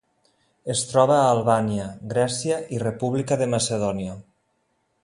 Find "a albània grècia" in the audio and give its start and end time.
1.17-2.59